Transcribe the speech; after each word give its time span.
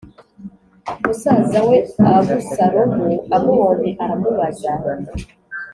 Musaza 1.03 1.59
we 1.69 1.77
Abusalomu 2.17 3.07
amubonye 3.35 3.91
aramubaza 4.03 4.71